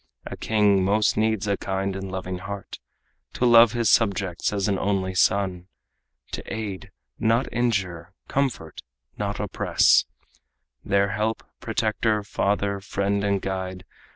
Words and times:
A 0.25 0.35
king 0.35 0.83
most 0.83 1.15
needs 1.15 1.47
a 1.47 1.57
kind 1.57 1.95
and 1.95 2.11
loving 2.11 2.39
heart 2.39 2.79
To 3.33 3.45
love 3.45 3.73
his 3.73 3.87
subjects 3.87 4.51
as 4.51 4.67
an 4.67 4.79
only 4.79 5.13
son, 5.13 5.67
To 6.31 6.41
aid 6.51 6.89
not 7.19 7.47
injure, 7.53 8.11
comfort 8.27 8.81
not 9.19 9.39
oppress, 9.39 10.05
Their 10.83 11.09
help, 11.09 11.43
protector, 11.59 12.23
father, 12.23 12.79
friend 12.79 13.23
and 13.23 13.43
guide. 13.43 13.85